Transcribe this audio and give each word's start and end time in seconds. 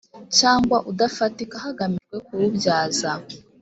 cyangwa 0.37 0.77
udafatika 0.91 1.55
hagamijwe 1.65 2.15
kuwubyaza 2.25 3.11